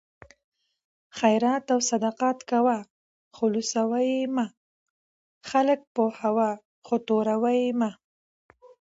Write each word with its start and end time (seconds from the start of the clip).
خیرات 1.17 1.65
او 1.73 1.79
صدقات 1.91 2.37
کوه 2.51 2.77
خو 3.35 3.45
لوڅوه 3.53 3.99
یې 4.09 4.19
مه؛ 4.35 4.47
خلک 5.49 5.79
پوهوه 5.95 6.49
خو 6.85 6.95
توروه 7.07 7.51
یې 7.61 7.69
مه 7.79 7.91